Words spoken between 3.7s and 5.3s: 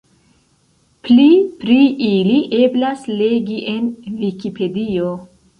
en Vikipedio.